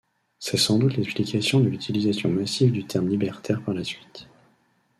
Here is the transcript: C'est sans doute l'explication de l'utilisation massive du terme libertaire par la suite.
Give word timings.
C'est 0.39 0.57
sans 0.57 0.79
doute 0.79 0.97
l'explication 0.97 1.59
de 1.59 1.67
l'utilisation 1.69 2.27
massive 2.29 2.71
du 2.71 2.85
terme 2.85 3.07
libertaire 3.07 3.61
par 3.61 3.75
la 3.75 3.83
suite. 3.83 4.25